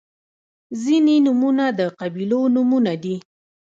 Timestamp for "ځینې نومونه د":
0.83-1.81